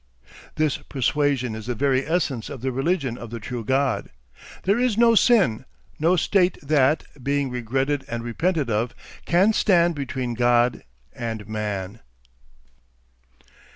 This 0.55 0.77
persuasion 0.77 1.53
is 1.53 1.67
the 1.67 1.75
very 1.75 2.07
essence 2.07 2.49
of 2.49 2.61
the 2.61 2.71
religion 2.71 3.19
of 3.19 3.29
the 3.29 3.39
true 3.39 3.63
God. 3.63 4.09
There 4.63 4.79
is 4.79 4.97
no 4.97 5.13
sin, 5.13 5.63
no 5.99 6.15
state 6.15 6.57
that, 6.63 7.03
being 7.21 7.51
regretted 7.51 8.03
and 8.09 8.23
repented 8.23 8.71
of, 8.71 8.95
can 9.27 9.53
stand 9.53 9.93
between 9.93 10.33
God 10.33 10.83
and 11.13 11.47
man. 11.47 11.99